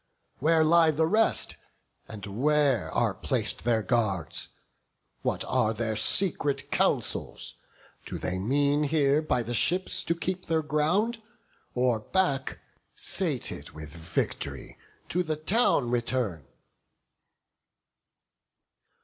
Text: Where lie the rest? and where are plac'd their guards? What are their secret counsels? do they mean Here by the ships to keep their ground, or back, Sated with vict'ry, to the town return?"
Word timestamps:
Where 0.39 0.63
lie 0.63 0.89
the 0.89 1.05
rest? 1.05 1.57
and 2.07 2.25
where 2.25 2.91
are 2.91 3.13
plac'd 3.13 3.65
their 3.65 3.83
guards? 3.83 4.49
What 5.21 5.43
are 5.45 5.73
their 5.75 5.95
secret 5.95 6.71
counsels? 6.71 7.57
do 8.07 8.17
they 8.17 8.39
mean 8.39 8.85
Here 8.85 9.21
by 9.21 9.43
the 9.43 9.53
ships 9.53 10.03
to 10.05 10.15
keep 10.15 10.47
their 10.47 10.63
ground, 10.63 11.21
or 11.75 11.99
back, 11.99 12.57
Sated 12.95 13.73
with 13.73 13.91
vict'ry, 13.95 14.75
to 15.09 15.21
the 15.21 15.35
town 15.35 15.91
return?" 15.91 16.47